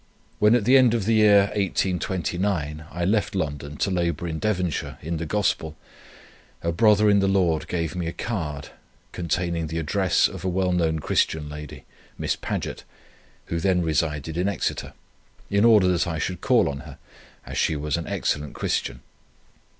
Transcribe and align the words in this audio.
When 0.39 0.55
at 0.55 0.65
the 0.65 0.77
end 0.77 0.95
of 0.95 1.05
the 1.05 1.13
year 1.13 1.41
1829, 1.53 2.85
I 2.91 3.05
left 3.05 3.35
London 3.35 3.77
to 3.77 3.91
labour 3.91 4.27
in 4.27 4.39
Devonshire 4.39 4.97
in 5.03 5.17
the 5.17 5.27
Gospel, 5.27 5.75
a 6.63 6.71
brother 6.71 7.07
in 7.07 7.19
the 7.19 7.27
Lord 7.27 7.67
gave 7.67 7.91
to 7.91 7.99
me 7.99 8.07
a 8.07 8.11
card, 8.11 8.69
containing 9.11 9.67
the 9.67 9.77
address 9.77 10.27
of 10.27 10.43
a 10.43 10.49
well 10.49 10.71
known 10.71 10.97
Christian 10.97 11.47
lady, 11.49 11.83
Miss 12.17 12.35
Paget, 12.35 12.83
who 13.45 13.59
then 13.59 13.83
resided 13.83 14.37
in 14.37 14.49
Exeter, 14.49 14.93
in 15.51 15.63
order 15.65 15.87
that 15.89 16.07
I 16.07 16.17
should 16.17 16.41
call 16.41 16.67
on 16.67 16.79
her, 16.79 16.97
as 17.45 17.59
she 17.59 17.75
was 17.75 17.95
an 17.95 18.07
excellent 18.07 18.55
Christian. 18.55 19.01